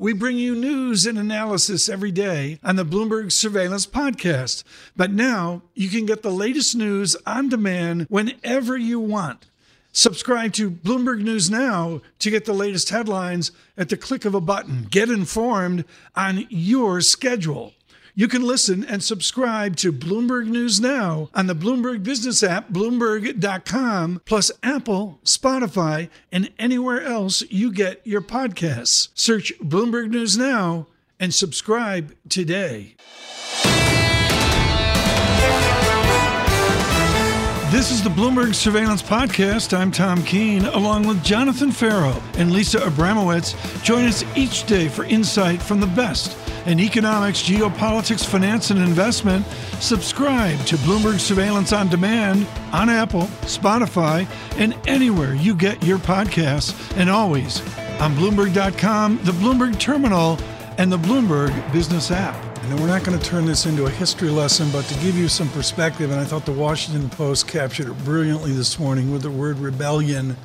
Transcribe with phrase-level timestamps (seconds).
[0.00, 4.64] We bring you news and analysis every day on the Bloomberg Surveillance Podcast.
[4.96, 9.44] But now you can get the latest news on demand whenever you want.
[9.92, 14.40] Subscribe to Bloomberg News Now to get the latest headlines at the click of a
[14.40, 14.86] button.
[14.90, 15.84] Get informed
[16.16, 17.74] on your schedule.
[18.20, 24.20] You can listen and subscribe to Bloomberg News Now on the Bloomberg Business app, Bloomberg.com,
[24.26, 29.08] plus Apple, Spotify, and anywhere else you get your podcasts.
[29.14, 32.94] Search Bloomberg News Now and subscribe today.
[37.70, 39.74] This is the Bloomberg Surveillance Podcast.
[39.74, 43.82] I'm Tom Keene, along with Jonathan Ferro and Lisa Abramowicz.
[43.82, 49.46] Join us each day for insight from the best in economics, geopolitics, finance, and investment.
[49.80, 54.26] Subscribe to Bloomberg Surveillance on Demand on Apple, Spotify,
[54.58, 57.60] and anywhere you get your podcasts, and always
[58.00, 60.38] on Bloomberg.com, the Bloomberg Terminal,
[60.78, 62.34] and the Bloomberg Business app.
[62.62, 65.28] And we're not going to turn this into a history lesson, but to give you
[65.28, 69.30] some perspective, and I thought the Washington Post captured it brilliantly this morning with the
[69.30, 70.36] word rebellion.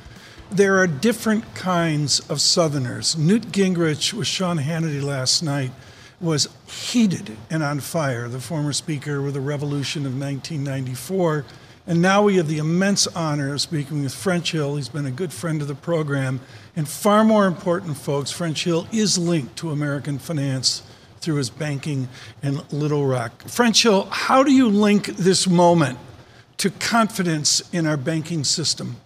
[0.50, 3.16] There are different kinds of Southerners.
[3.16, 5.72] Newt Gingrich with Sean Hannity last night
[6.20, 11.44] was heated and on fire, the former speaker with the revolution of 1994.
[11.86, 14.76] And now we have the immense honor of speaking with French Hill.
[14.76, 16.40] He's been a good friend of the program.
[16.74, 20.82] And far more important, folks, French Hill is linked to American finance
[21.20, 22.08] through his banking
[22.42, 23.42] in Little Rock.
[23.48, 25.98] French Hill, how do you link this moment
[26.58, 28.96] to confidence in our banking system?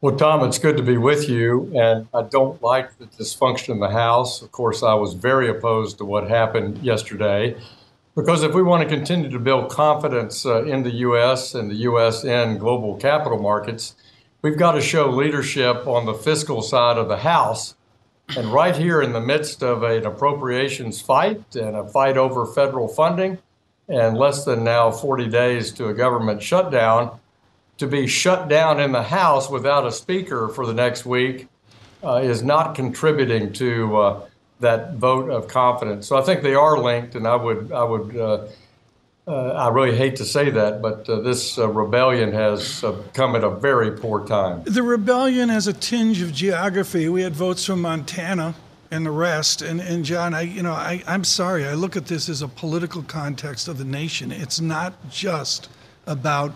[0.00, 1.72] Well, Tom, it's good to be with you.
[1.74, 4.42] And I don't like the dysfunction in the House.
[4.42, 7.56] Of course, I was very opposed to what happened yesterday.
[8.14, 11.56] Because if we want to continue to build confidence uh, in the U.S.
[11.56, 12.22] and the U.S.
[12.22, 13.96] in global capital markets,
[14.40, 17.74] we've got to show leadership on the fiscal side of the House
[18.36, 22.86] and right here in the midst of an appropriations fight and a fight over federal
[22.86, 23.38] funding,
[23.88, 27.18] and less than now 40 days to a government shutdown,
[27.78, 31.48] to be shut down in the House without a speaker for the next week
[32.04, 34.20] uh, is not contributing to uh,
[34.60, 36.06] that vote of confidence.
[36.06, 38.46] So I think they are linked, and I would I would uh,
[39.26, 43.44] uh, I really hate to say that, but uh, this uh, rebellion has come at
[43.44, 44.62] a very poor time.
[44.64, 47.10] The rebellion has a tinge of geography.
[47.10, 48.54] We had votes from Montana
[48.90, 49.60] and the rest.
[49.60, 51.66] And, and John, I, you know, I, I'm sorry.
[51.66, 54.32] I look at this as a political context of the nation.
[54.32, 55.68] It's not just
[56.06, 56.54] about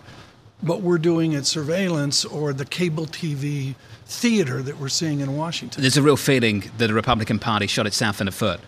[0.63, 3.75] what we're doing at surveillance or the cable TV
[4.05, 5.81] theater that we're seeing in Washington.
[5.81, 8.61] There's a real feeling that the Republican Party shot itself in the foot.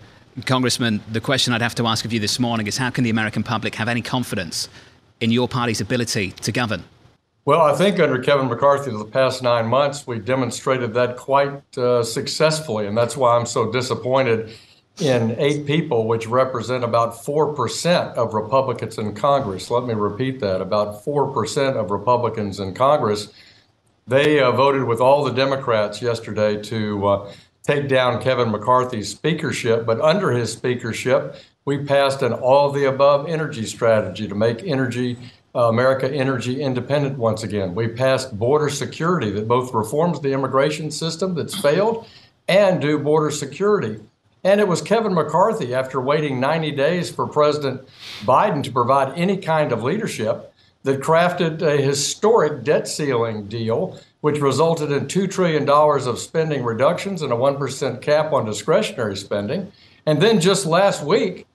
[0.45, 3.09] Congressman, the question I'd have to ask of you this morning is how can the
[3.09, 4.67] American public have any confidence
[5.22, 6.84] in your party's ability to govern?
[7.45, 12.03] Well, I think under Kevin McCarthy, the past nine months, we demonstrated that quite uh,
[12.03, 12.88] successfully.
[12.88, 14.51] And that's why I'm so disappointed
[15.00, 19.69] in eight people, which represent about 4% of Republicans in Congress.
[19.69, 23.34] Let me repeat that about 4% of Republicans in Congress.
[24.07, 29.85] They uh, voted with all the Democrats yesterday to uh, take down Kevin McCarthy's speakership,
[29.85, 31.35] but under his speakership,
[31.66, 35.17] we passed an all the above energy strategy to make energy
[35.55, 37.73] uh, America energy independent once again.
[37.73, 42.07] We passed border security that both reforms the immigration system that's failed
[42.47, 44.01] and do border security.
[44.45, 47.81] And it was Kevin McCarthy, after waiting 90 days for President
[48.22, 50.53] Biden to provide any kind of leadership,
[50.84, 57.23] that crafted a historic debt ceiling deal which resulted in $2 trillion of spending reductions
[57.23, 59.72] and a 1% cap on discretionary spending.
[60.05, 61.47] And then just last week,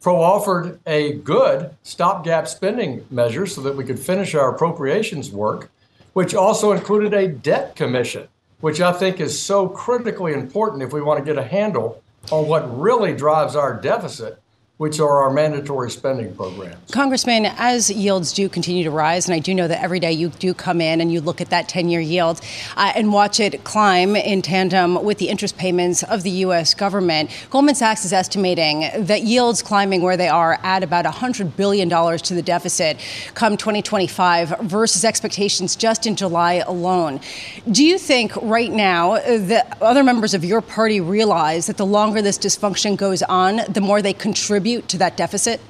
[0.00, 5.72] Pro offered a good stopgap spending measure so that we could finish our appropriations work,
[6.12, 8.28] which also included a debt commission,
[8.60, 12.00] which I think is so critically important if we want to get a handle
[12.32, 14.40] on what really drives our deficit
[14.78, 16.76] which are our mandatory spending programs.
[16.92, 20.28] Congressman, as yields do continue to rise, and I do know that every day you
[20.28, 22.40] do come in and you look at that 10 year yield
[22.76, 26.74] uh, and watch it climb in tandem with the interest payments of the U.S.
[26.74, 31.88] government, Goldman Sachs is estimating that yields climbing where they are at about $100 billion
[31.88, 32.98] to the deficit
[33.34, 37.20] come 2025 versus expectations just in July alone.
[37.68, 42.22] Do you think right now that other members of your party realize that the longer
[42.22, 44.67] this dysfunction goes on, the more they contribute?
[44.68, 45.60] Contribute to that deficit?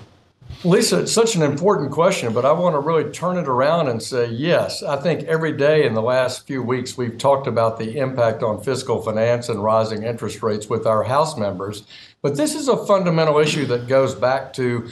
[0.64, 4.02] Lisa, it's such an important question, but I want to really turn it around and
[4.02, 4.82] say yes.
[4.82, 8.62] I think every day in the last few weeks, we've talked about the impact on
[8.62, 11.86] fiscal finance and rising interest rates with our House members.
[12.22, 14.88] But this is a fundamental issue that goes back to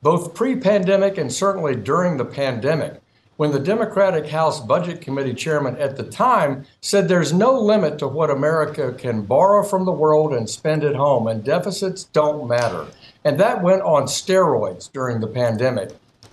[0.00, 3.02] both pre pandemic and certainly during the pandemic
[3.36, 8.06] when the Democratic House Budget Committee chairman at the time said there's no limit to
[8.06, 12.86] what America can borrow from the world and spend at home, and deficits don't matter.
[13.24, 15.90] And that went on steroids during the pandemic,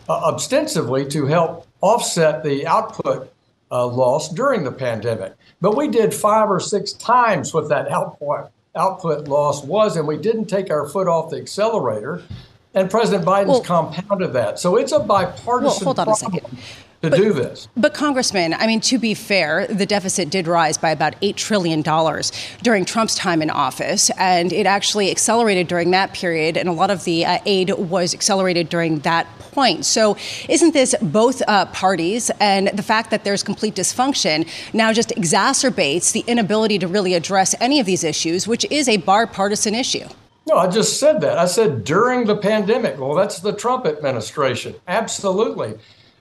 [0.08, 3.32] uh, ostensibly to help offset the output
[3.72, 5.34] uh, loss during the pandemic.
[5.62, 10.18] But we did five or six times what that output, output loss was, and we
[10.18, 12.24] didn't take our foot off the accelerator.
[12.74, 14.60] And President Biden's well, compounded that.
[14.60, 16.14] So it's a bipartisan well, hold on problem.
[16.14, 16.60] a second
[17.02, 17.68] to but, do this.
[17.78, 21.82] But, Congressman, I mean, to be fair, the deficit did rise by about $8 trillion
[22.62, 26.92] during Trump's time in office, and it actually accelerated during that period, and a lot
[26.92, 29.86] of the uh, aid was accelerated during that point.
[29.86, 30.18] So,
[30.50, 36.12] isn't this both uh, parties, and the fact that there's complete dysfunction now just exacerbates
[36.12, 40.08] the inability to really address any of these issues, which is a bipartisan issue?
[40.48, 41.38] No, I just said that.
[41.38, 43.00] I said during the pandemic.
[43.00, 44.76] Well, that's the Trump administration.
[44.88, 45.78] Absolutely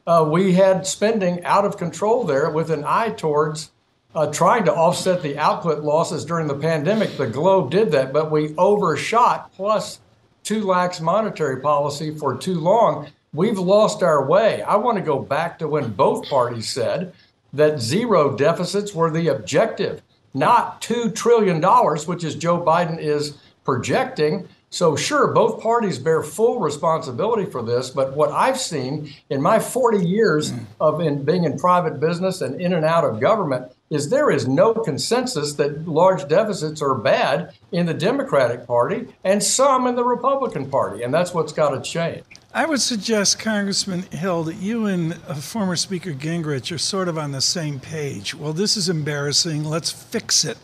[0.09, 3.71] uh, we had spending out of control there with an eye towards
[4.15, 7.19] uh, trying to offset the output losses during the pandemic.
[7.19, 10.01] The Globe did that, but we overshot, plus
[10.43, 13.09] too lax monetary policy for too long.
[13.35, 14.63] We've lost our way.
[14.63, 17.13] I want to go back to when both parties said
[17.53, 20.01] that zero deficits were the objective,
[20.33, 21.63] not $2 trillion,
[22.07, 24.49] which is Joe Biden is projecting.
[24.71, 27.89] So, sure, both parties bear full responsibility for this.
[27.89, 30.67] But what I've seen in my 40 years mm.
[30.81, 34.47] of in being in private business and in and out of government is there is
[34.47, 40.05] no consensus that large deficits are bad in the Democratic Party and some in the
[40.05, 41.03] Republican Party.
[41.03, 42.25] And that's what's got to change.
[42.53, 47.33] I would suggest, Congressman Hill, that you and former Speaker Gingrich are sort of on
[47.33, 48.35] the same page.
[48.35, 49.65] Well, this is embarrassing.
[49.65, 50.59] Let's fix it.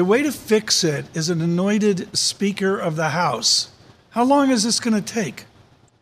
[0.00, 3.68] The way to fix it is an anointed Speaker of the House.
[4.12, 5.44] How long is this going to take?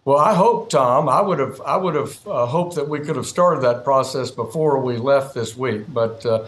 [0.05, 1.09] Well, I hope, Tom.
[1.09, 1.61] I would have.
[1.63, 5.35] I would have uh, hoped that we could have started that process before we left
[5.35, 6.47] this week, but uh,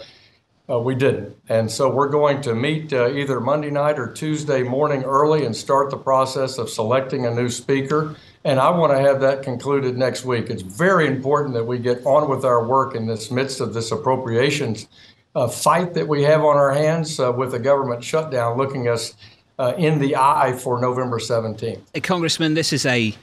[0.70, 1.35] uh, we didn't.
[1.49, 5.56] And so we're going to meet uh, either Monday night or Tuesday morning early and
[5.56, 8.14] start the process of selecting a new speaker.
[8.44, 10.50] And I want to have that concluded next week.
[10.50, 13.91] It's very important that we get on with our work in this midst of this
[13.91, 14.87] appropriations
[15.35, 19.15] uh, fight that we have on our hands uh, with the government shutdown looking us
[19.59, 21.81] uh, in the eye for November 17th.
[21.93, 23.15] Hey, Congressman, this is a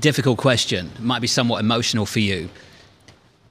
[0.00, 0.90] difficult question.
[0.94, 2.48] It might be somewhat emotional for you.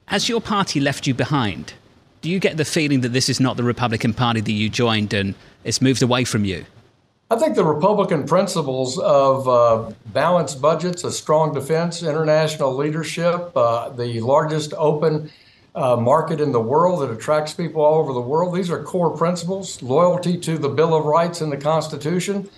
[0.06, 1.74] Has your party left you behind?
[2.20, 5.14] Do you get the feeling that this is not the Republican Party that you joined
[5.14, 5.34] and
[5.64, 6.64] it's moved away from you?
[7.28, 13.88] I think the Republican principles of uh, balanced budgets, a strong defense, international leadership, uh,
[13.88, 15.30] the largest open
[15.76, 18.54] uh, market in the world that attracts people all over the world.
[18.54, 22.48] These are core principles loyalty to the Bill of Rights and the Constitution.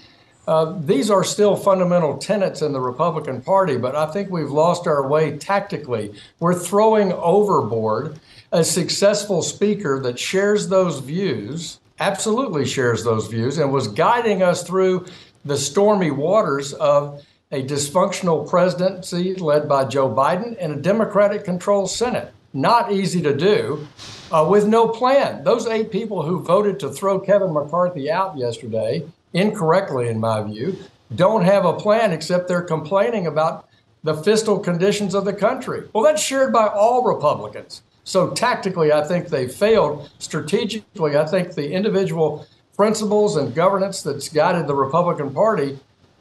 [0.47, 4.87] Uh, these are still fundamental tenets in the Republican Party, but I think we've lost
[4.87, 6.15] our way tactically.
[6.39, 8.19] We're throwing overboard
[8.53, 14.63] a successful speaker that shares those views, absolutely shares those views, and was guiding us
[14.63, 15.07] through
[15.45, 21.91] the stormy waters of a dysfunctional presidency led by Joe Biden and a Democratic controlled
[21.91, 23.87] Senate not easy to do,
[24.33, 25.45] uh, with no plan.
[25.45, 30.77] Those eight people who voted to throw Kevin McCarthy out yesterday, incorrectly in my view,
[31.15, 33.69] don't have a plan except they're complaining about
[34.03, 35.89] the fiscal conditions of the country.
[35.93, 37.83] Well, that's shared by all Republicans.
[38.05, 40.11] So tactically, I think they failed.
[40.19, 42.47] Strategically, I think the individual
[42.77, 45.79] principles and governance that's guided the Republican Party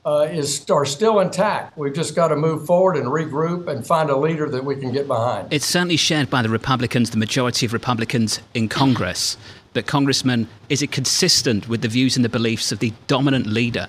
[0.07, 1.77] uh, is are still intact.
[1.77, 4.93] We've just got to move forward and regroup and find a leader that we can
[4.93, 5.51] get behind.
[5.51, 9.35] It's certainly shared by the Republicans, the majority of Republicans in Congress.
[9.73, 13.87] But, Congressman, is it consistent with the views and the beliefs of the dominant leader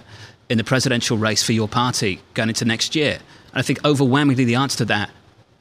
[0.49, 3.21] in the presidential race for your party going into next year?
[3.53, 5.11] And I think overwhelmingly the answer to that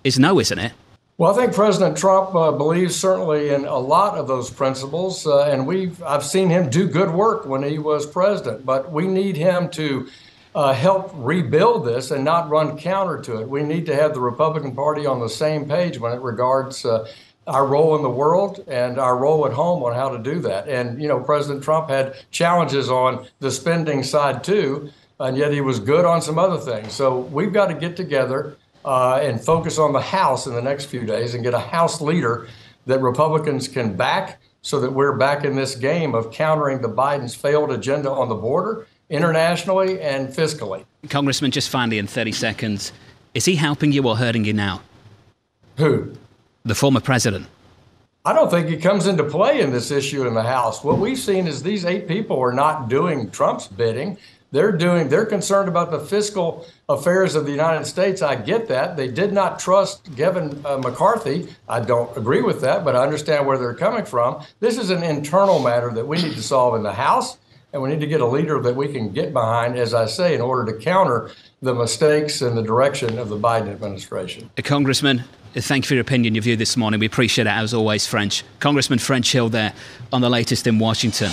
[0.03, 0.73] is no, isn't it?
[1.19, 5.45] Well, I think President Trump uh, believes certainly in a lot of those principles, uh,
[5.45, 8.65] and we've I've seen him do good work when he was president.
[8.65, 10.07] But we need him to
[10.55, 13.47] uh, help rebuild this and not run counter to it.
[13.47, 17.07] We need to have the Republican Party on the same page when it regards uh,
[17.47, 20.67] our role in the world and our role at home on how to do that.
[20.67, 24.89] And, you know, President Trump had challenges on the spending side too,
[25.19, 26.93] and yet he was good on some other things.
[26.93, 30.85] So we've got to get together uh, and focus on the House in the next
[30.85, 32.47] few days and get a House leader
[32.85, 37.35] that Republicans can back so that we're back in this game of countering the Biden's
[37.35, 40.85] failed agenda on the border internationally and fiscally.
[41.09, 42.91] Congressman, just finally in 30 seconds,
[43.33, 44.81] is he helping you or hurting you now?
[45.77, 46.13] Who?
[46.63, 47.47] The former president.
[48.25, 50.83] I don't think he comes into play in this issue in the House.
[50.83, 54.17] What we've seen is these eight people are not doing Trump's bidding.
[54.51, 58.21] They're doing they're concerned about the fiscal affairs of the United States.
[58.21, 58.97] I get that.
[58.97, 61.47] They did not trust Kevin uh, McCarthy.
[61.69, 64.43] I don't agree with that, but I understand where they're coming from.
[64.59, 67.37] This is an internal matter that we need to solve in the House
[67.73, 70.33] and we need to get a leader that we can get behind, as I say,
[70.33, 71.31] in order to counter
[71.61, 74.49] the mistakes and the direction of the Biden administration.
[74.57, 75.19] A Congressman,
[75.55, 76.99] uh, thank you for your opinion, your view this morning.
[76.99, 78.43] We appreciate it, as always, French.
[78.59, 79.73] Congressman French Hill there
[80.13, 81.31] on the latest in Washington.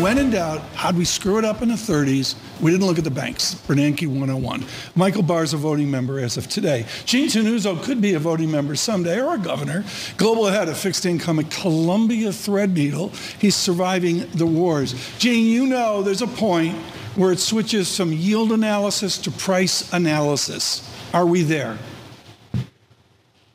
[0.00, 2.34] When in doubt, how'd we screw it up in the 30s?
[2.60, 3.54] We didn't look at the banks.
[3.54, 4.62] Bernanke 101.
[4.94, 6.84] Michael Barr's a voting member as of today.
[7.06, 9.84] Gene Tannuzzo could be a voting member someday or a governor.
[10.18, 13.16] Global head of fixed income at Columbia Threadneedle.
[13.40, 14.94] He's surviving the wars.
[15.18, 16.76] Gene, you know there's a point
[17.14, 20.86] where it switches from yield analysis to price analysis.
[21.14, 21.78] Are we there?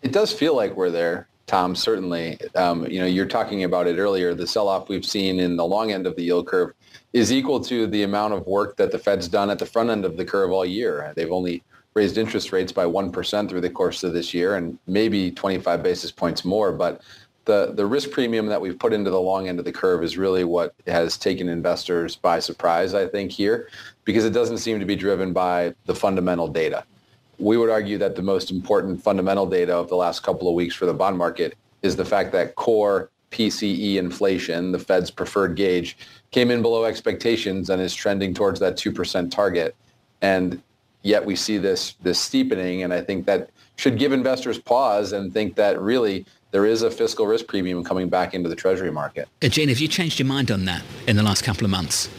[0.02, 1.28] It does feel like we're there.
[1.52, 2.38] Tom, certainly.
[2.56, 4.34] Um, you know, you're talking about it earlier.
[4.34, 6.72] The sell-off we've seen in the long end of the yield curve
[7.12, 10.06] is equal to the amount of work that the Fed's done at the front end
[10.06, 11.12] of the curve all year.
[11.14, 11.62] They've only
[11.94, 16.10] raised interest rates by 1% through the course of this year and maybe 25 basis
[16.10, 16.72] points more.
[16.72, 17.02] But
[17.44, 20.18] the, the risk premium that we've put into the long end of the curve is
[20.18, 23.68] really what has taken investors by surprise, I think, here,
[24.06, 26.86] because it doesn't seem to be driven by the fundamental data
[27.42, 30.76] we would argue that the most important fundamental data of the last couple of weeks
[30.76, 35.98] for the bond market is the fact that core PCE inflation, the Fed's preferred gauge,
[36.30, 39.76] came in below expectations and is trending towards that 2% target.
[40.22, 40.62] And
[41.02, 45.34] yet we see this, this steepening, and I think that should give investors pause and
[45.34, 49.28] think that really there is a fiscal risk premium coming back into the Treasury market.
[49.42, 52.10] Uh, Jane, have you changed your mind on that in the last couple of months?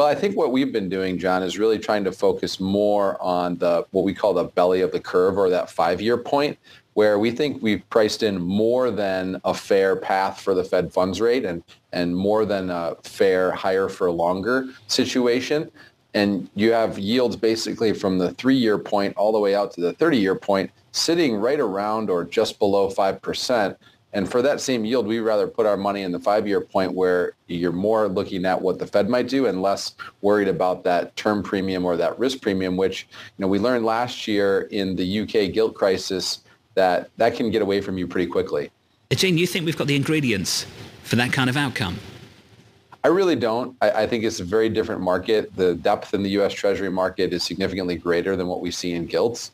[0.00, 3.58] Well, I think what we've been doing, John, is really trying to focus more on
[3.58, 6.58] the what we call the belly of the curve or that five-year point,
[6.94, 11.20] where we think we've priced in more than a fair path for the Fed funds
[11.20, 15.70] rate and, and more than a fair higher for longer situation.
[16.14, 19.92] And you have yields basically from the three-year point all the way out to the
[19.92, 23.76] 30-year point sitting right around or just below 5%.
[24.12, 27.34] And for that same yield, we rather put our money in the five-year point where
[27.46, 31.42] you're more looking at what the Fed might do and less worried about that term
[31.42, 35.52] premium or that risk premium, which you know we learned last year in the UK
[35.52, 36.40] gilt crisis
[36.74, 38.70] that that can get away from you pretty quickly.
[39.12, 40.66] Jane, you think we've got the ingredients
[41.02, 41.98] for that kind of outcome?
[43.02, 43.76] I really don't.
[43.80, 45.54] I, I, think it's a very different market.
[45.56, 46.52] The depth in the U.S.
[46.52, 49.52] Treasury market is significantly greater than what we see in gilts.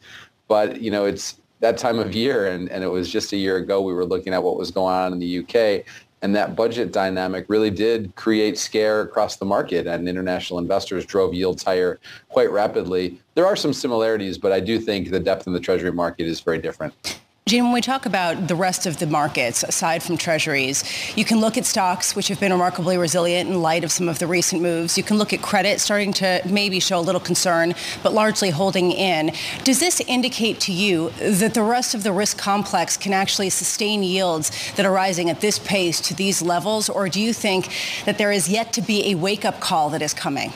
[0.49, 3.57] But you know, it's that time of year, and, and it was just a year
[3.57, 5.85] ago we were looking at what was going on in the UK,
[6.23, 11.35] and that budget dynamic really did create scare across the market, and international investors drove
[11.35, 11.99] yields higher
[12.29, 13.21] quite rapidly.
[13.35, 16.41] There are some similarities, but I do think the depth in the Treasury market is
[16.41, 17.21] very different.
[17.49, 20.83] Gene, when we talk about the rest of the markets, aside from treasuries,
[21.17, 24.19] you can look at stocks, which have been remarkably resilient in light of some of
[24.19, 24.99] the recent moves.
[24.99, 28.91] You can look at credit starting to maybe show a little concern, but largely holding
[28.91, 29.31] in.
[29.62, 34.03] Does this indicate to you that the rest of the risk complex can actually sustain
[34.03, 37.69] yields that are rising at this pace to these levels, or do you think
[38.07, 40.53] that there is yet to be a wake-up call that is coming?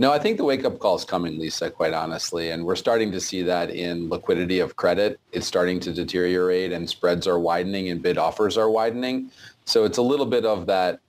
[0.00, 2.52] No, I think the wake-up call is coming, Lisa, quite honestly.
[2.52, 5.20] And we're starting to see that in liquidity of credit.
[5.30, 9.30] It's starting to deteriorate and spreads are widening and bid offers are widening.
[9.66, 11.00] So it's a little bit of that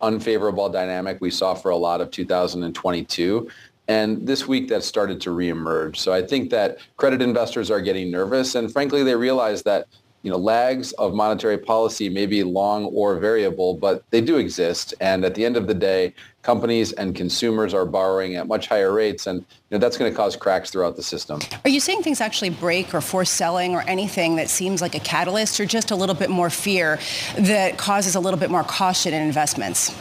[0.00, 3.50] unfavorable dynamic we saw for a lot of 2022.
[3.88, 5.96] And this week that started to reemerge.
[5.96, 8.54] So I think that credit investors are getting nervous.
[8.54, 9.86] And frankly, they realize that
[10.22, 14.94] you know, lags of monetary policy may be long or variable, but they do exist.
[15.00, 18.92] And at the end of the day, companies and consumers are borrowing at much higher
[18.92, 21.40] rates, and you know, that's going to cause cracks throughout the system.
[21.64, 25.00] Are you seeing things actually break or force selling or anything that seems like a
[25.00, 26.98] catalyst, or just a little bit more fear
[27.38, 29.94] that causes a little bit more caution in investments?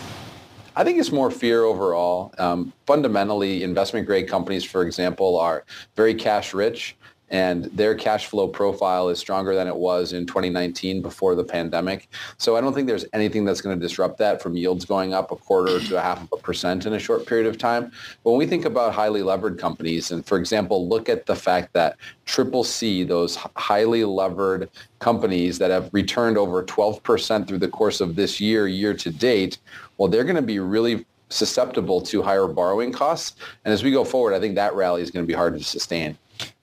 [0.75, 2.34] I think it's more fear overall.
[2.38, 5.65] Um, fundamentally, investment grade companies, for example, are
[5.96, 6.96] very cash rich
[7.32, 12.10] and their cash flow profile is stronger than it was in 2019 before the pandemic.
[12.38, 15.32] So I don't think there's anything that's going to disrupt that from yields going up
[15.32, 17.92] a quarter to a half of a percent in a short period of time.
[18.24, 21.98] When we think about highly levered companies, and for example, look at the fact that
[22.26, 24.70] Triple C, those highly levered
[25.00, 29.60] companies that have returned over 12% through the course of this year, year to date,
[29.98, 33.36] well, they're going to be really susceptible to higher borrowing costs.
[33.64, 35.64] And as we go forward, I think that rally is going to be hard to
[35.64, 36.18] sustain.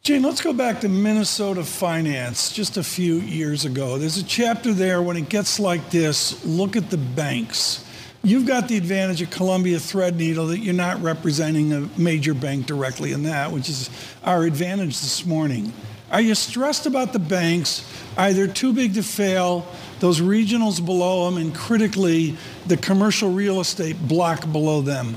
[0.06, 3.98] Jane, let's go back to Minnesota finance just a few years ago.
[3.98, 7.84] There's a chapter there when it gets like this look at the banks.
[8.22, 13.10] You've got the advantage of Columbia Threadneedle that you're not representing a major bank directly
[13.10, 13.90] in that, which is
[14.22, 15.72] our advantage this morning.
[16.12, 17.84] Are you stressed about the banks?
[18.16, 19.66] They too big to fail?
[19.98, 22.36] Those regionals below them, and critically,
[22.68, 25.16] the commercial real estate block below them?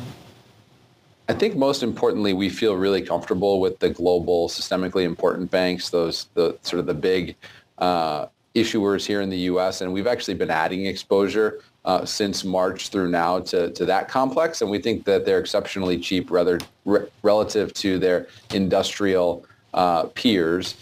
[1.29, 6.27] I think most importantly, we feel really comfortable with the global systemically important banks, those
[6.33, 7.35] the sort of the big
[7.77, 9.81] uh, issuers here in the U.S.
[9.81, 14.63] And we've actually been adding exposure uh, since March through now to, to that complex.
[14.63, 19.45] And we think that they're exceptionally cheap rather re- relative to their industrial
[19.75, 20.77] uh, peers.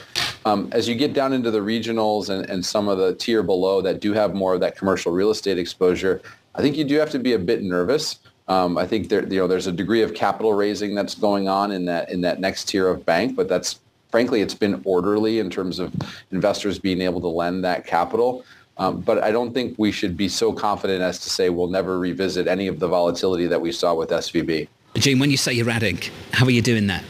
[0.45, 3.81] Um, as you get down into the regionals and, and some of the tier below
[3.81, 6.21] that do have more of that commercial real estate exposure,
[6.55, 8.19] I think you do have to be a bit nervous.
[8.47, 11.71] Um, I think there, you know, there's a degree of capital raising that's going on
[11.71, 15.49] in that in that next tier of bank, but that's frankly it's been orderly in
[15.49, 15.93] terms of
[16.31, 18.45] investors being able to lend that capital.
[18.77, 21.99] Um, but I don't think we should be so confident as to say we'll never
[21.99, 24.67] revisit any of the volatility that we saw with SVB.
[24.95, 25.99] Gene, when you say you're adding,
[26.31, 27.03] how are you doing that?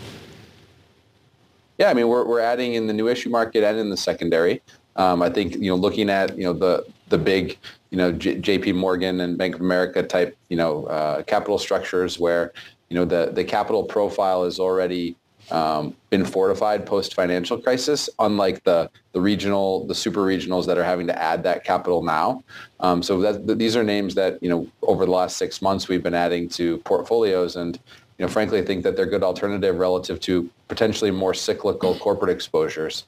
[1.77, 4.61] Yeah, I mean we're we're adding in the new issue market and in the secondary.
[4.95, 8.39] Um, I think you know looking at you know the the big you know J-
[8.39, 8.73] J.P.
[8.73, 12.53] Morgan and Bank of America type you know uh, capital structures where
[12.89, 15.15] you know the the capital profile is already
[15.49, 20.83] um, been fortified post financial crisis, unlike the the regional the super regionals that are
[20.83, 22.43] having to add that capital now.
[22.79, 26.03] Um, so that, these are names that you know over the last six months we've
[26.03, 27.79] been adding to portfolios and
[28.17, 32.31] you know, frankly, I think that they're good alternative relative to potentially more cyclical corporate
[32.31, 33.05] exposures.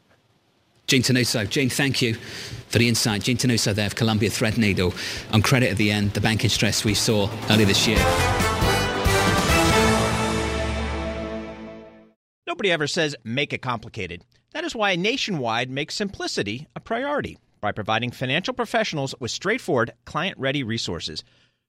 [0.89, 1.47] Gene Tannuzzo.
[1.47, 3.21] Gene, thank you for the insight.
[3.21, 4.91] Gene Tannuzzo there of Columbia Threadneedle
[5.31, 7.99] on credit at the end, the banking stress we saw earlier this year.
[12.47, 14.25] Nobody ever says make it complicated.
[14.53, 20.39] That is why Nationwide makes simplicity a priority by providing financial professionals with straightforward, client
[20.39, 21.23] ready resources.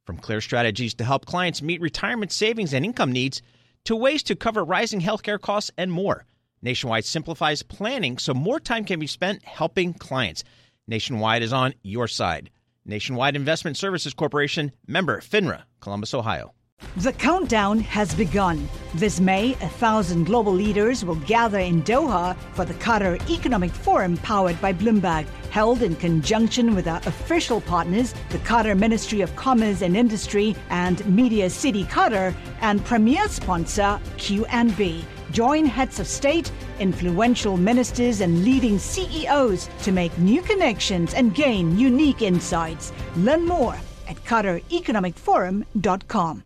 [0.06, 3.42] From clear strategies to help clients meet retirement savings and income needs
[3.84, 6.24] to ways to cover rising healthcare costs and more.
[6.62, 10.44] Nationwide simplifies planning so more time can be spent helping clients.
[10.86, 12.50] Nationwide is on your side.
[12.84, 16.52] Nationwide Investment Services Corporation, member FINRA, Columbus, Ohio.
[16.96, 18.68] The countdown has begun.
[18.94, 24.16] This May, a thousand global leaders will gather in Doha for the Qatar Economic Forum
[24.18, 29.82] powered by Bloomberg, held in conjunction with our official partners, the Qatar Ministry of Commerce
[29.82, 35.04] and Industry and Media City Qatar, and premier sponsor QNB.
[35.30, 41.78] Join heads of state, influential ministers, and leading CEOs to make new connections and gain
[41.78, 42.92] unique insights.
[43.16, 43.76] Learn more
[44.08, 46.44] at QatarEconomicForum.com.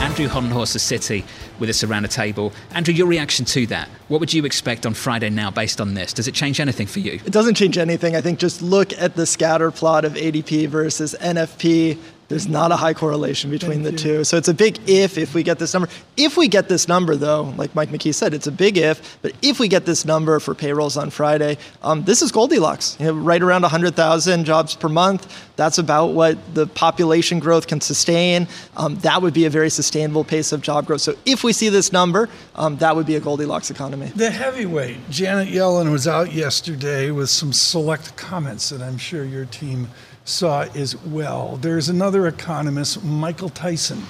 [0.00, 1.24] Andrew Hollenhorst of Citi
[1.60, 2.52] with us around the table.
[2.72, 3.88] Andrew, your reaction to that?
[4.08, 6.12] What would you expect on Friday now based on this?
[6.12, 7.20] Does it change anything for you?
[7.24, 8.16] It doesn't change anything.
[8.16, 11.96] I think just look at the scatter plot of ADP versus NFP
[12.30, 14.18] there's not a high correlation between Thank the you.
[14.18, 14.24] two.
[14.24, 15.88] So it's a big if if we get this number.
[16.16, 19.18] If we get this number, though, like Mike McKee said, it's a big if.
[19.20, 22.96] But if we get this number for payrolls on Friday, um, this is Goldilocks.
[23.00, 25.50] You know, right around 100,000 jobs per month.
[25.56, 28.46] That's about what the population growth can sustain.
[28.76, 31.00] Um, that would be a very sustainable pace of job growth.
[31.00, 34.06] So if we see this number, um, that would be a Goldilocks economy.
[34.14, 39.46] The heavyweight, Janet Yellen, was out yesterday with some select comments that I'm sure your
[39.46, 39.88] team
[40.24, 41.58] saw as well.
[41.60, 44.02] There's another economist, Michael Tyson,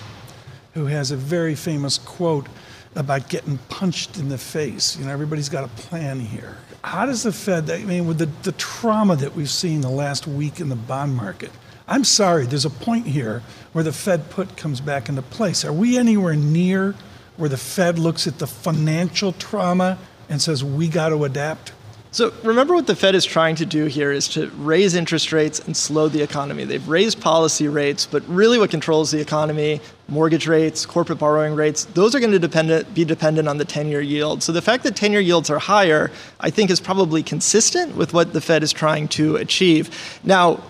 [0.75, 2.47] who has a very famous quote
[2.95, 4.97] about getting punched in the face.
[4.97, 6.57] You know, everybody's got a plan here.
[6.83, 10.27] How does the Fed, I mean, with the, the trauma that we've seen the last
[10.27, 11.51] week in the bond market,
[11.87, 13.43] I'm sorry, there's a point here
[13.73, 15.65] where the Fed put comes back into place.
[15.65, 16.95] Are we anywhere near
[17.37, 21.73] where the Fed looks at the financial trauma and says, we got to adapt?
[22.13, 25.61] So remember what the Fed is trying to do here is to raise interest rates
[25.61, 26.65] and slow the economy.
[26.65, 31.85] They've raised policy rates, but really what controls the economy, mortgage rates, corporate borrowing rates,
[31.85, 34.43] those are going to be dependent on the 10-year yield.
[34.43, 38.33] So the fact that 10-year yields are higher, I think is probably consistent with what
[38.33, 40.21] the Fed is trying to achieve.
[40.25, 40.65] Now,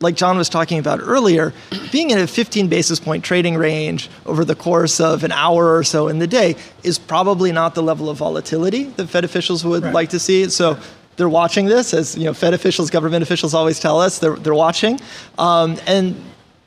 [0.00, 1.54] like John was talking about earlier,
[1.90, 5.82] being in a 15 basis point trading range over the course of an hour or
[5.84, 9.82] so in the day is probably not the level of volatility that Fed officials would
[9.82, 9.94] right.
[9.94, 10.48] like to see.
[10.50, 10.78] So
[11.16, 14.54] they're watching this, as you know, Fed officials, government officials always tell us they're, they're
[14.54, 15.00] watching.
[15.38, 16.14] Um, and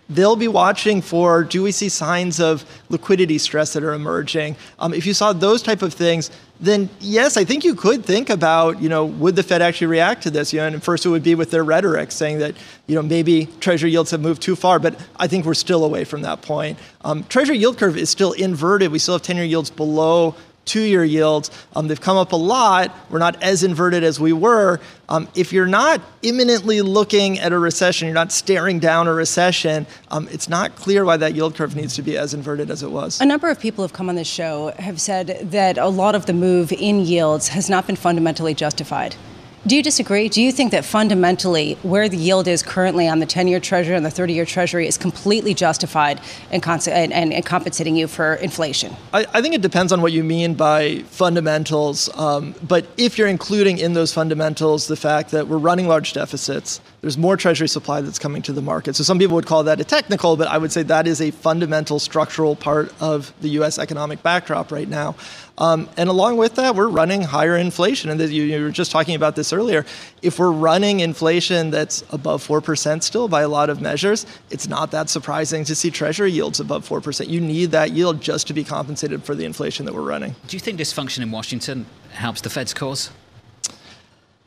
[0.09, 4.55] they'll be watching for do we see signs of liquidity stress that are emerging?
[4.79, 8.29] Um, if you saw those type of things then yes i think you could think
[8.29, 10.51] about you know would the fed actually react to this?
[10.51, 12.55] You know and first it would be with their rhetoric saying that
[12.87, 16.03] you know maybe treasury yields have moved too far but i think we're still away
[16.03, 16.77] from that point.
[17.01, 18.91] Um, treasury yield curve is still inverted.
[18.91, 20.35] We still have 10-year yields below
[20.69, 21.49] two year yields.
[21.75, 22.95] Um, they've come up a lot.
[23.09, 24.79] We're not as inverted as we were.
[25.09, 29.87] Um, if you're not imminently looking at a recession, you're not staring down a recession,
[30.11, 32.91] um, it's not clear why that yield curve needs to be as inverted as it
[32.91, 33.19] was.
[33.19, 36.27] A number of people have come on this show have said that a lot of
[36.27, 39.15] the move in yields has not been fundamentally justified.
[39.67, 40.29] Do you disagree?
[40.29, 43.95] Do you think that fundamentally where the yield is currently on the 10 year Treasury
[43.95, 48.95] and the 30 year Treasury is completely justified and, and, and, compensating you for inflation?
[49.13, 52.09] I, I, think it depends on what you mean by fundamentals.
[52.17, 56.79] Um, but if you're including in those fundamentals the fact that we're running large deficits,
[57.01, 58.95] there's more Treasury supply that's coming to the market.
[58.95, 61.31] So some people would call that a technical, but I would say that is a
[61.31, 65.15] fundamental structural part of the US economic backdrop right now.
[65.57, 68.09] Um, and along with that, we're running higher inflation.
[68.09, 69.85] And you, you, were just talking about this earlier.
[70.21, 74.91] If we're running inflation that's above 4% still by a lot of measures, it's not
[74.91, 77.27] that surprising to see Treasury yields above 4%.
[77.27, 80.35] You need that yield just to be compensated for the inflation that we're running.
[80.47, 83.11] Do you think dysfunction in Washington helps the Fed's cause?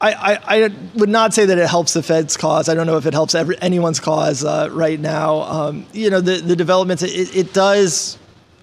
[0.03, 2.69] I, I, would not say that it helps the Fed's cause.
[2.69, 5.43] I don't know if it helps every, anyone's cause uh, right now.
[5.43, 8.19] Um, you know, the, the developments, it, it does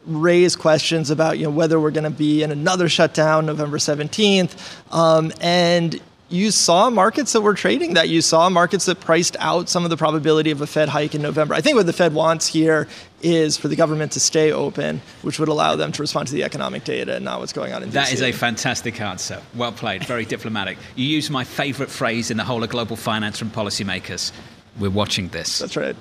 [0.06, 4.93] raise questions about you know whether we're going to be in another shutdown November 17th,
[4.93, 8.08] um, and you saw markets that were trading that.
[8.10, 11.22] You saw markets that priced out some of the probability of a Fed hike in
[11.22, 11.54] November.
[11.56, 12.88] I think what the Fed wants here
[13.22, 16.44] is for the government to stay open, which would allow them to respond to the
[16.44, 18.13] economic data and not what's going on in That DC.
[18.13, 19.42] is a fantastic answer.
[19.56, 20.06] Well played.
[20.06, 20.78] Very diplomatic.
[20.96, 24.32] You use my favorite phrase in the whole of global finance from policymakers.
[24.80, 25.60] We're watching this.
[25.60, 25.96] That's right.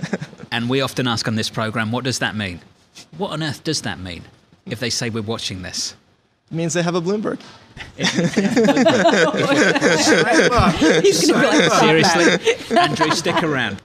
[0.52, 2.60] and we often ask on this program, what does that mean?
[3.18, 4.22] What on earth does that mean
[4.64, 5.94] if they say we're watching this?
[6.52, 7.40] It means they have a Bloomberg.
[11.02, 12.76] he's like Seriously?
[12.76, 13.80] Andrew, stick around.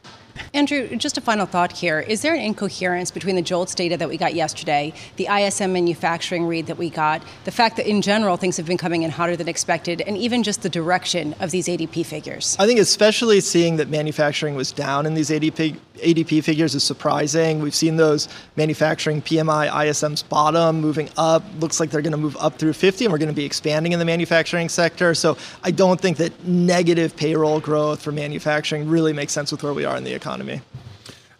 [0.54, 2.00] Andrew, just a final thought here.
[2.00, 6.46] Is there an incoherence between the JOLTS data that we got yesterday, the ISM manufacturing
[6.46, 9.36] read that we got, the fact that in general things have been coming in hotter
[9.36, 12.56] than expected, and even just the direction of these ADP figures?
[12.60, 17.60] I think especially seeing that manufacturing was down in these ADP, ADP figures is surprising.
[17.60, 21.44] We've seen those manufacturing PMI ISMs bottom, moving up.
[21.60, 23.92] Looks like they're going to move up through 50, and we're going to be expanding
[23.92, 25.14] in the manufacturing sector.
[25.14, 29.74] So I don't think that negative payroll growth for manufacturing really makes sense with where
[29.74, 30.37] we are in the economy.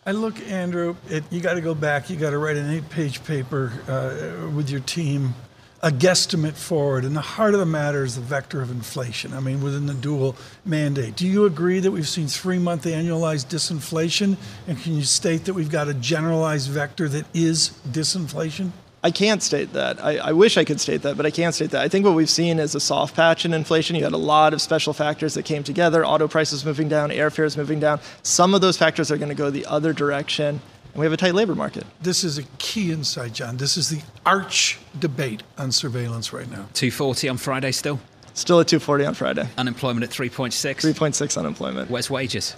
[0.06, 2.10] I look, Andrew, it, you got to go back.
[2.10, 5.34] You got to write an eight page paper uh, with your team
[5.82, 7.06] a guesstimate forward.
[7.06, 9.34] And the heart of the matter is the vector of inflation.
[9.34, 11.16] I mean, within the dual mandate.
[11.16, 14.38] Do you agree that we've seen three month annualized disinflation?
[14.68, 18.72] And can you state that we've got a generalized vector that is disinflation?
[19.08, 20.04] I can't state that.
[20.04, 21.82] I, I, wish I could state that, but I can't state that.
[21.82, 23.96] I think what we've seen is a soft patch in inflation.
[23.96, 27.56] You had a lot of special factors that came together auto prices moving down, airfares
[27.56, 28.02] moving down.
[28.24, 30.60] Some of those factors are going to go the other direction
[30.92, 31.86] And we have a tight labor market.
[32.02, 33.56] This is a key insight, John.
[33.56, 36.68] This is the arch debate on surveillance right now.
[36.74, 38.02] 240 on Friday still?
[38.34, 39.48] Still at 240 on Friday.
[39.58, 40.52] Unemployment at 3.6?
[40.52, 41.90] 3.6 unemployment.
[41.90, 42.58] Where's wages?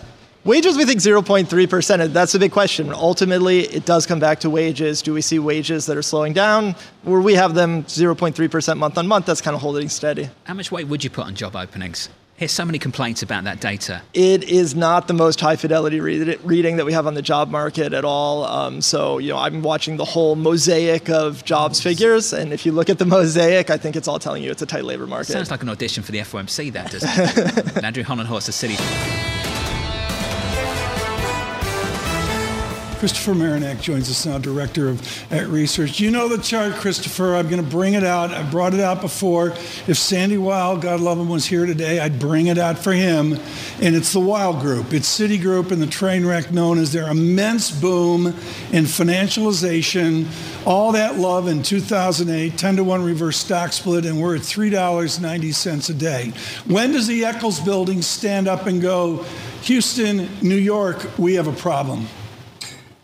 [0.49, 2.11] Wages, we think 0.3%.
[2.11, 2.91] That's a big question.
[2.91, 5.03] Ultimately, it does come back to wages.
[5.03, 6.73] Do we see wages that are slowing down?
[7.03, 10.27] Where we have them 0.3% month on month, that's kind of holding steady.
[10.45, 12.09] How much weight would you put on job openings?
[12.37, 14.01] hear so many complaints about that data.
[14.13, 17.49] It is not the most high fidelity read- reading that we have on the job
[17.49, 18.45] market at all.
[18.45, 22.71] Um, so, you know, I'm watching the whole mosaic of jobs figures, and if you
[22.71, 25.33] look at the mosaic, I think it's all telling you it's a tight labor market.
[25.33, 27.83] Sounds like an audition for the FOMC, that doesn't it?
[27.83, 29.38] Andrew Hollenhorst, the Citi.
[32.99, 36.01] Christopher Marinac joins us now, director of at research.
[36.01, 37.33] You know the chart, Christopher.
[37.33, 38.31] I'm going to bring it out.
[38.31, 39.51] I brought it out before.
[39.87, 43.39] If Sandy Weill, God love him, was here today, I'd bring it out for him.
[43.81, 44.91] And it's the Weill Group.
[44.91, 48.27] It's Citigroup and the train wreck known as their immense boom
[48.73, 50.27] in financialization.
[50.67, 55.89] All that love in 2008, 10 to 1 reverse stock split, and we're at $3.90
[55.89, 56.33] a day.
[56.67, 59.23] When does the Eccles building stand up and go,
[59.61, 62.05] Houston, New York, we have a problem?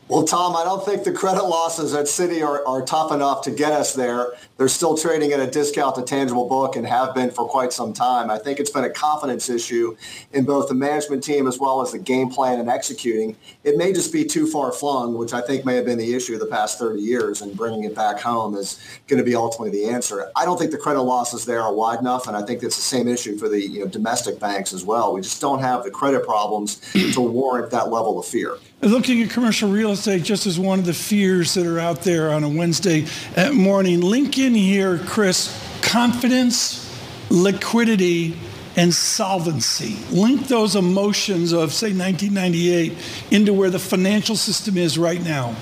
[0.08, 3.52] Well, Tom, I don't think the credit losses at Citi are, are tough enough to
[3.52, 4.34] get us there.
[4.56, 7.92] They're still trading at a discount to tangible book and have been for quite some
[7.92, 8.30] time.
[8.30, 9.98] I think it's been a confidence issue
[10.32, 13.36] in both the management team as well as the game plan and executing.
[13.64, 16.38] It may just be too far flung, which I think may have been the issue
[16.38, 19.90] the past 30 years, and bringing it back home is going to be ultimately the
[19.90, 20.32] answer.
[20.36, 22.84] I don't think the credit losses there are wide enough, and I think it's the
[22.84, 25.16] same issue for the you know, domestic banks as well.
[25.16, 28.58] We just don't have the credit problems to warrant that level of fear.
[28.82, 32.32] Looking at commercial real estate just as one of the fears that are out there
[32.32, 33.08] on a Wednesday
[33.52, 35.50] morning, link in here, Chris,
[35.82, 36.82] confidence,
[37.30, 38.38] liquidity,
[38.76, 39.98] and solvency.
[40.12, 42.94] Link those emotions of, say, 1998
[43.32, 45.56] into where the financial system is right now.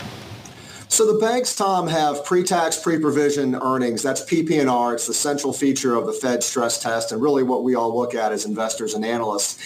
[0.88, 4.04] So the banks, Tom, have pre-tax, pre-provision earnings.
[4.04, 4.94] That's PPNR.
[4.96, 8.16] It's the central feature of the Fed stress test and really what we all look
[8.16, 9.60] at as investors and analysts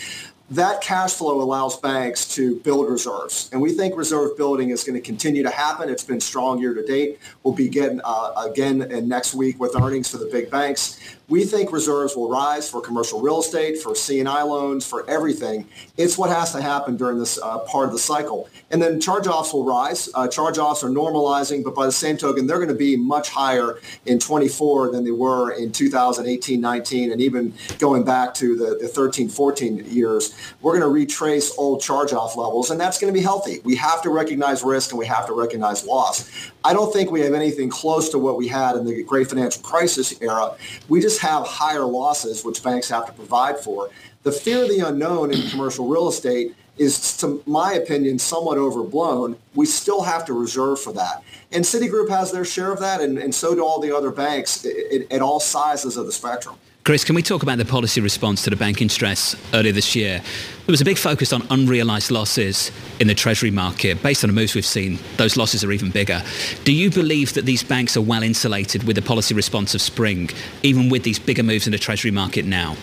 [0.50, 3.50] that cash flow allows banks to build reserves.
[3.52, 5.90] And we think reserve building is going to continue to happen.
[5.90, 7.20] It's been strong year to date.
[7.44, 11.00] We'll begin uh, again in next week with earnings for the big banks.
[11.30, 15.68] We think reserves will rise for commercial real estate, for C&I loans, for everything.
[15.98, 18.48] It's what has to happen during this uh, part of the cycle.
[18.72, 20.08] And then charge-offs will rise.
[20.16, 23.82] Uh, charge-offs are normalizing, but by the same token, they're going to be much higher
[24.06, 28.88] in 24 than they were in 2018, 19, and even going back to the, the
[28.88, 30.34] 13, 14 years.
[30.62, 33.60] We're going to retrace old charge-off levels, and that's going to be healthy.
[33.66, 36.32] We have to recognize risk and we have to recognize loss.
[36.64, 39.62] I don't think we have anything close to what we had in the great financial
[39.62, 40.56] crisis era.
[40.88, 43.90] We just have higher losses, which banks have to provide for.
[44.24, 49.38] The fear of the unknown in commercial real estate is, to my opinion, somewhat overblown.
[49.56, 51.24] We still have to reserve for that.
[51.52, 54.66] And Citigroup has their share of that, and, and so do all the other banks
[54.66, 56.56] at, at all sizes of the spectrum.
[56.88, 60.20] Chris, can we talk about the policy response to the banking stress earlier this year?
[60.20, 62.72] There was a big focus on unrealised losses
[63.02, 64.02] in the Treasury market.
[64.02, 66.24] Based on the moves we've seen, those losses are even bigger.
[66.64, 70.30] Do you believe that these banks are well insulated with the policy response of spring,
[70.64, 72.78] even with these bigger moves in the Treasury market now?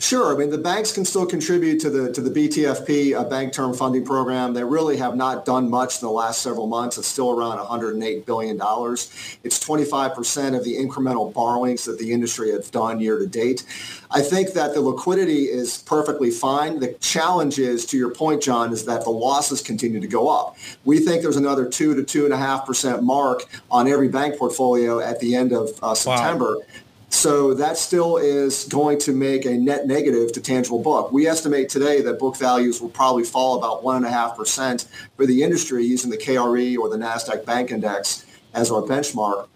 [0.00, 0.34] Sure.
[0.34, 3.74] I mean, the banks can still contribute to the to the BTFP uh, bank term
[3.74, 4.52] funding program.
[4.52, 6.98] They really have not done much in the last several months.
[6.98, 9.38] It's still around 108 billion dollars.
[9.42, 13.64] It's 25 percent of the incremental borrowings that the industry has done year to date.
[14.10, 16.78] I think that the liquidity is perfectly fine.
[16.78, 20.56] The challenge is, to your point, John, is that the losses continue to go up.
[20.84, 24.38] We think there's another two to two and a half percent mark on every bank
[24.38, 26.56] portfolio at the end of uh, September.
[26.58, 26.64] Wow.
[27.16, 31.12] So that still is going to make a net negative to tangible book.
[31.12, 36.10] We estimate today that book values will probably fall about 1.5% for the industry using
[36.10, 39.48] the KRE or the NASDAQ Bank Index as our benchmark.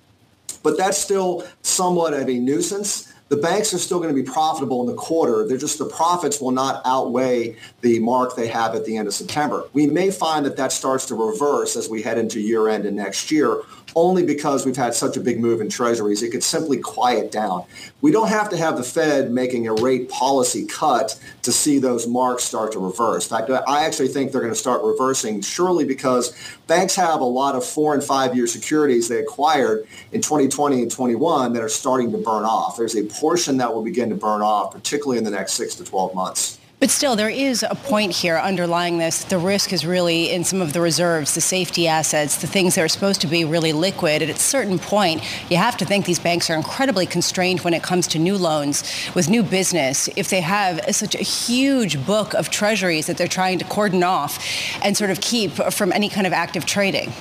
[0.62, 4.80] But that's still somewhat of a nuisance the banks are still going to be profitable
[4.80, 5.46] in the quarter.
[5.46, 9.14] They're just the profits will not outweigh the mark they have at the end of
[9.14, 9.68] September.
[9.72, 12.96] We may find that that starts to reverse as we head into year end and
[12.96, 13.62] next year,
[13.96, 16.22] only because we've had such a big move in treasuries.
[16.22, 17.64] It could simply quiet down.
[18.00, 22.06] We don't have to have the Fed making a rate policy cut to see those
[22.06, 23.30] marks start to reverse.
[23.30, 27.24] In fact, I actually think they're going to start reversing surely because banks have a
[27.24, 31.68] lot of four and five year securities they acquired in 2020 and 21 that are
[31.68, 32.76] starting to burn off.
[32.76, 35.84] There's a portion that will begin to burn off, particularly in the next six to
[35.84, 36.59] 12 months.
[36.80, 39.24] But still, there is a point here underlying this.
[39.24, 42.80] The risk is really in some of the reserves, the safety assets, the things that
[42.80, 44.22] are supposed to be really liquid.
[44.22, 47.82] At a certain point, you have to think these banks are incredibly constrained when it
[47.82, 48.82] comes to new loans
[49.14, 50.08] with new business.
[50.16, 54.42] If they have such a huge book of treasuries that they're trying to cordon off
[54.82, 57.12] and sort of keep from any kind of active trading.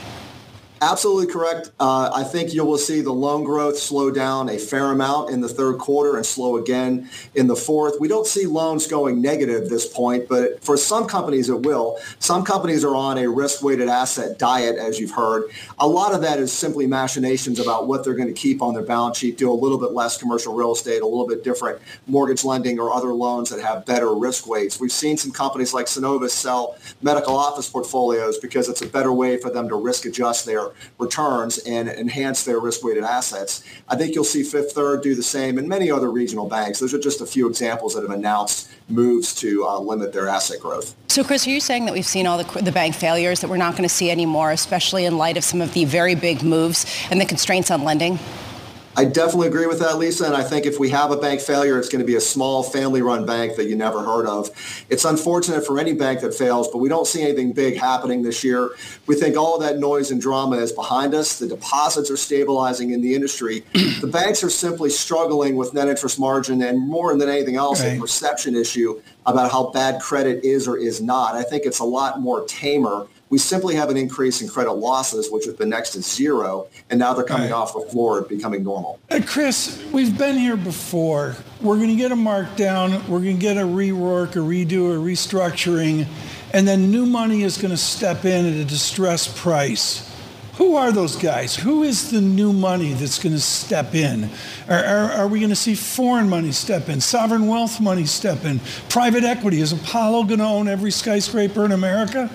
[0.81, 1.71] Absolutely correct.
[1.77, 5.41] Uh, I think you will see the loan growth slow down a fair amount in
[5.41, 7.99] the third quarter and slow again in the fourth.
[7.99, 11.99] We don't see loans going negative at this point, but for some companies it will.
[12.19, 15.51] Some companies are on a risk-weighted asset diet, as you've heard.
[15.79, 18.83] A lot of that is simply machinations about what they're going to keep on their
[18.83, 22.45] balance sheet, do a little bit less commercial real estate, a little bit different mortgage
[22.45, 24.79] lending or other loans that have better risk weights.
[24.79, 29.35] We've seen some companies like Synovus sell medical office portfolios because it's a better way
[29.35, 33.63] for them to risk adjust their returns and enhance their risk-weighted assets.
[33.87, 36.79] I think you'll see Fifth Third do the same and many other regional banks.
[36.79, 40.59] Those are just a few examples that have announced moves to uh, limit their asset
[40.59, 40.95] growth.
[41.07, 43.57] So, Chris, are you saying that we've seen all the, the bank failures that we're
[43.57, 46.85] not going to see anymore, especially in light of some of the very big moves
[47.09, 48.19] and the constraints on lending?
[48.95, 50.25] I definitely agree with that, Lisa.
[50.25, 52.63] And I think if we have a bank failure, it's going to be a small
[52.63, 54.49] family-run bank that you never heard of.
[54.89, 58.43] It's unfortunate for any bank that fails, but we don't see anything big happening this
[58.43, 58.71] year.
[59.07, 61.39] We think all of that noise and drama is behind us.
[61.39, 63.63] The deposits are stabilizing in the industry.
[64.01, 67.97] the banks are simply struggling with net interest margin and more than anything else, right.
[67.97, 71.35] a perception issue about how bad credit is or is not.
[71.35, 75.29] I think it's a lot more tamer We simply have an increase in credit losses,
[75.29, 77.55] which has been next to zero, and now they're coming right.
[77.55, 78.99] off the floor and becoming normal.
[79.11, 81.35] Uh, Chris, we've been here before.
[81.61, 83.07] We're going to get a markdown.
[83.07, 86.07] We're going to get a rework, a redo, a restructuring,
[86.53, 90.07] and then new money is going to step in at a distressed price.
[90.55, 91.55] Who are those guys?
[91.55, 94.29] Who is the new money that's going to step in?
[94.67, 98.43] Are, are, are we going to see foreign money step in, sovereign wealth money step
[98.43, 99.61] in, private equity?
[99.61, 102.29] Is Apollo going to own every skyscraper in America?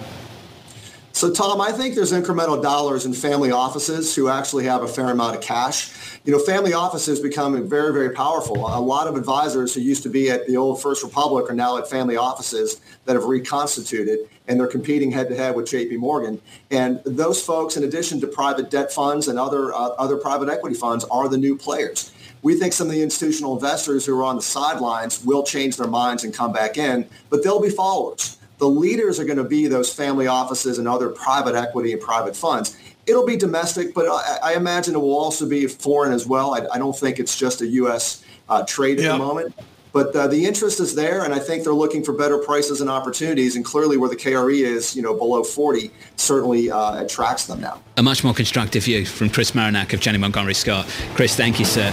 [1.14, 5.10] So, Tom, I think there's incremental dollars in family offices who actually have a fair
[5.10, 6.18] amount of cash.
[6.24, 8.66] You know, family offices becoming very, very powerful.
[8.66, 11.78] A lot of advisors who used to be at the old First Republic are now
[11.78, 15.98] at family offices that have reconstituted, and they're competing head to head with J.P.
[15.98, 16.40] Morgan.
[16.72, 20.74] And those folks, in addition to private debt funds and other uh, other private equity
[20.74, 22.10] funds, are the new players.
[22.42, 25.86] We think some of the institutional investors who are on the sidelines will change their
[25.86, 29.66] minds and come back in, but they'll be followers the leaders are going to be
[29.66, 32.74] those family offices and other private equity and private funds.
[33.06, 36.54] It'll be domestic, but I, I imagine it will also be foreign as well.
[36.54, 38.24] I, I don't think it's just a U.S.
[38.48, 39.54] Uh, trade at the moment.
[39.92, 42.88] But uh, the interest is there, and I think they're looking for better prices and
[42.88, 43.54] opportunities.
[43.54, 47.82] And clearly, where the KRE is, you know, below 40, certainly uh, attracts them now.
[47.98, 50.86] A much more constructive view from Chris Marinac of Janney Montgomery Scott.
[51.14, 51.92] Chris, thank you, sir.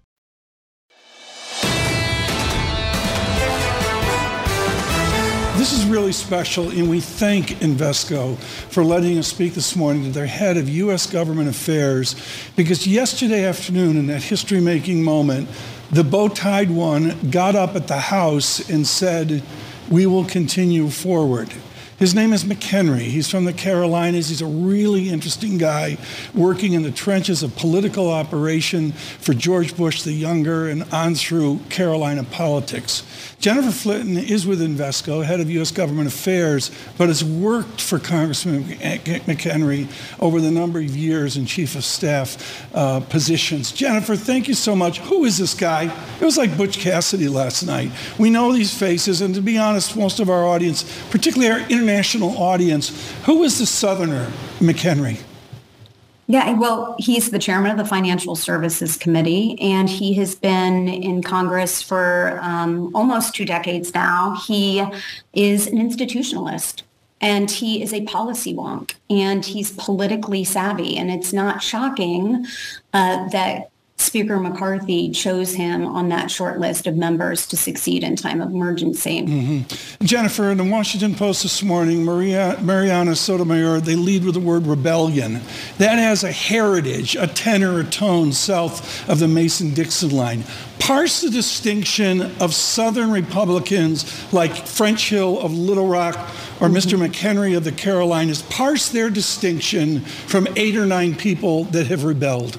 [5.61, 10.09] This is really special, and we thank Invesco for letting us speak this morning to
[10.09, 11.05] their head of U.S.
[11.05, 12.15] government affairs,
[12.55, 15.47] because yesterday afternoon, in that history making moment,
[15.91, 19.43] the bow tied one got up at the House and said,
[19.87, 21.53] We will continue forward.
[22.01, 23.01] His name is McHenry.
[23.01, 24.29] He's from the Carolinas.
[24.29, 25.99] He's a really interesting guy
[26.33, 31.59] working in the trenches of political operation for George Bush the Younger and on through
[31.69, 33.03] Carolina politics.
[33.41, 35.71] Jennifer Flitton is with Invesco, head of U.S.
[35.71, 41.75] government affairs, but has worked for Congressman McHenry over the number of years in chief
[41.75, 43.71] of staff uh, positions.
[43.71, 44.99] Jennifer, thank you so much.
[44.99, 45.91] Who is this guy?
[46.19, 47.91] It was like Butch Cassidy last night.
[48.19, 52.37] We know these faces, and to be honest, most of our audience, particularly our international
[52.37, 55.19] audience, who is the Southerner McHenry?
[56.31, 61.21] Yeah, well, he's the chairman of the Financial Services Committee, and he has been in
[61.21, 64.37] Congress for um, almost two decades now.
[64.47, 64.81] He
[65.33, 66.83] is an institutionalist
[67.19, 70.97] and he is a policy wonk and he's politically savvy.
[70.97, 72.45] And it's not shocking
[72.93, 73.70] uh, that
[74.01, 78.49] Speaker McCarthy chose him on that short list of members to succeed in time of
[78.49, 79.21] emergency.
[79.21, 80.05] Mm-hmm.
[80.05, 84.65] Jennifer, in the Washington Post this morning, Maria, Marianna Sotomayor, they lead with the word
[84.65, 85.41] rebellion.
[85.77, 90.43] That has a heritage, a tenor, a tone south of the Mason-Dixon line.
[90.79, 96.15] Parse the distinction of Southern Republicans like French Hill of Little Rock
[96.59, 96.97] or Mr.
[96.97, 97.03] Mm-hmm.
[97.03, 98.41] McHenry of the Carolinas.
[98.41, 102.57] Parse their distinction from eight or nine people that have rebelled.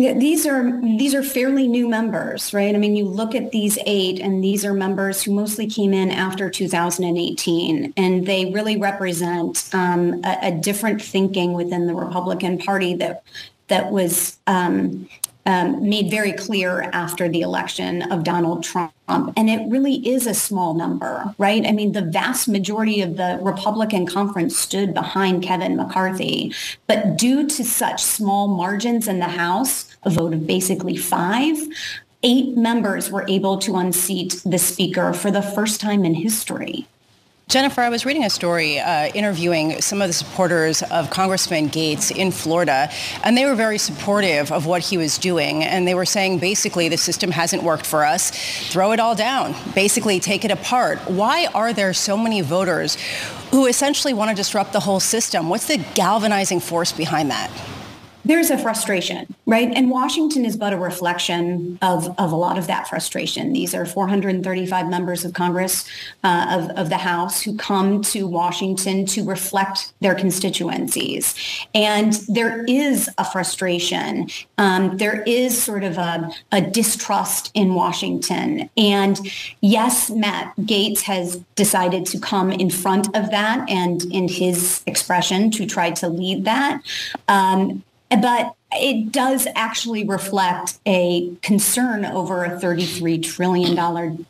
[0.00, 2.72] Yeah, these are these are fairly new members, right?
[2.72, 6.12] I mean, you look at these eight, and these are members who mostly came in
[6.12, 12.94] after 2018, and they really represent um, a, a, different thinking within the Republican Party
[12.94, 13.24] that
[13.66, 15.08] that was um,
[15.48, 18.92] um, made very clear after the election of Donald Trump.
[19.08, 21.66] And it really is a small number, right?
[21.66, 26.52] I mean, the vast majority of the Republican conference stood behind Kevin McCarthy.
[26.86, 31.56] But due to such small margins in the House, a vote of basically five,
[32.22, 36.86] eight members were able to unseat the speaker for the first time in history.
[37.48, 42.14] Jennifer, I was reading a story uh, interviewing some of the supporters of Congressman Gaetz
[42.14, 42.90] in Florida,
[43.24, 45.64] and they were very supportive of what he was doing.
[45.64, 48.32] And they were saying basically the system hasn't worked for us.
[48.70, 49.54] Throw it all down.
[49.74, 50.98] Basically take it apart.
[51.10, 52.98] Why are there so many voters
[53.50, 55.48] who essentially want to disrupt the whole system?
[55.48, 57.50] What's the galvanizing force behind that?
[58.28, 59.72] There's a frustration, right?
[59.74, 63.54] And Washington is but a reflection of, of a lot of that frustration.
[63.54, 65.88] These are 435 members of Congress
[66.22, 71.34] uh, of, of the House who come to Washington to reflect their constituencies.
[71.74, 74.28] And there is a frustration.
[74.58, 78.68] Um, there is sort of a, a distrust in Washington.
[78.76, 79.18] And
[79.62, 85.50] yes, Matt Gaetz has decided to come in front of that and in his expression
[85.52, 86.82] to try to lead that.
[87.28, 94.26] Um, but it does actually reflect a concern over a $33 trillion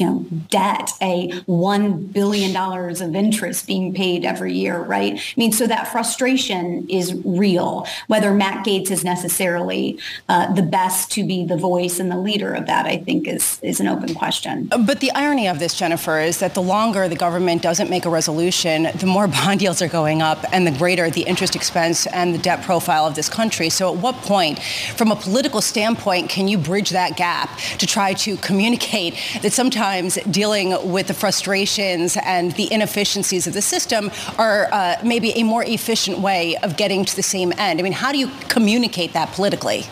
[0.00, 5.14] you know, debt, a $1 billion of interest being paid every year, right?
[5.14, 7.86] I mean, so that frustration is real.
[8.06, 9.98] Whether Matt Gaetz is necessarily
[10.28, 13.58] uh, the best to be the voice and the leader of that, I think is,
[13.62, 14.70] is an open question.
[14.86, 18.10] But the irony of this, Jennifer, is that the longer the government doesn't make a
[18.10, 22.34] resolution, the more bond yields are going up and the greater the interest expense and
[22.34, 23.68] the debt profile of this country.
[23.68, 24.60] So at what point,
[24.96, 29.89] from a political standpoint, can you bridge that gap to try to communicate that sometimes
[29.90, 35.42] sometimes dealing with the frustrations and the inefficiencies of the system are uh, maybe a
[35.42, 37.80] more efficient way of getting to the same end.
[37.80, 39.82] I mean, how do you communicate that politically?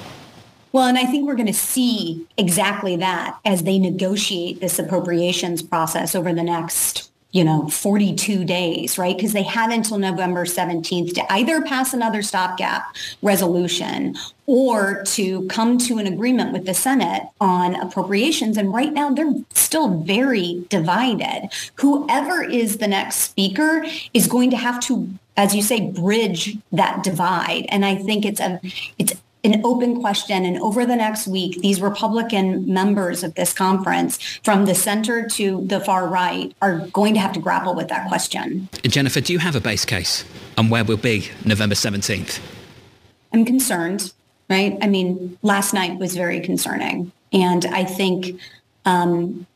[0.70, 5.62] Well, and I think we're going to see exactly that as they negotiate this appropriations
[5.62, 9.16] process over the next you know, 42 days, right?
[9.16, 14.16] Because they have until November 17th to either pass another stopgap resolution
[14.46, 18.56] or to come to an agreement with the Senate on appropriations.
[18.56, 21.50] And right now they're still very divided.
[21.74, 25.08] Whoever is the next speaker is going to have to
[25.38, 27.64] as you say, bridge that divide.
[27.68, 28.60] And I think it's a
[28.98, 29.14] it's
[29.44, 30.44] an open question.
[30.44, 35.64] And over the next week, these Republican members of this conference, from the center to
[35.66, 38.68] the far right, are going to have to grapple with that question.
[38.82, 40.24] Jennifer, do you have a base case
[40.56, 42.40] on where we'll be November 17th?
[43.32, 44.12] I'm concerned,
[44.48, 44.76] right?
[44.82, 47.12] I mean, last night was very concerning.
[47.32, 48.40] And I think
[48.84, 49.46] um,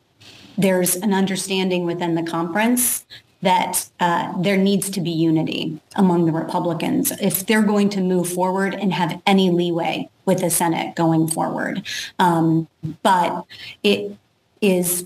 [0.57, 3.05] there's an understanding within the conference
[3.43, 8.27] that uh, there needs to be unity among the Republicans if they're going to move
[8.27, 11.85] forward and have any leeway with the Senate going forward.
[12.19, 12.67] Um,
[13.03, 13.45] but
[13.83, 14.17] it
[14.61, 15.05] is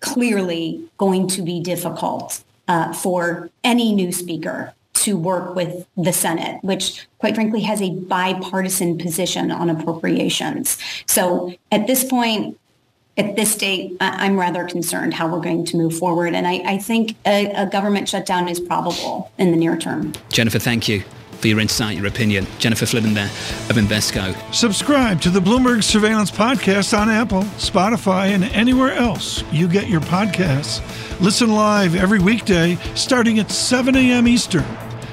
[0.00, 6.62] clearly going to be difficult uh, for any new speaker to work with the Senate,
[6.64, 10.76] which quite frankly has a bipartisan position on appropriations.
[11.06, 12.58] So at this point,
[13.18, 16.34] at this date, I'm rather concerned how we're going to move forward.
[16.34, 20.12] And I, I think a, a, government shutdown is probable in the near term.
[20.30, 21.02] Jennifer, thank you
[21.32, 22.46] for your insight, your opinion.
[22.58, 24.36] Jennifer Flynn there of Invesco.
[24.54, 30.00] Subscribe to the Bloomberg Surveillance Podcast on Apple, Spotify, and anywhere else you get your
[30.00, 30.80] podcasts.
[31.20, 34.28] Listen live every weekday starting at 7 a.m.
[34.28, 34.64] Eastern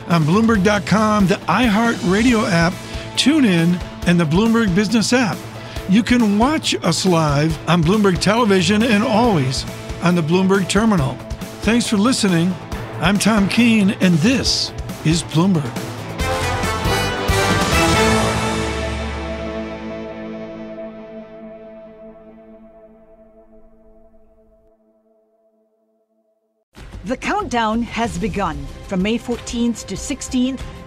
[0.07, 2.73] on Bloomberg.com, the iHeartRadio app,
[3.15, 5.37] TuneIn, and the Bloomberg Business app.
[5.87, 9.63] You can watch us live on Bloomberg Television and always
[10.01, 11.13] on the Bloomberg Terminal.
[11.61, 12.51] Thanks for listening.
[13.01, 14.71] I'm Tom Keene, and this
[15.05, 15.63] is Bloomberg.
[27.05, 28.65] The countdown has begun.
[28.87, 30.61] From May 14th to 16th,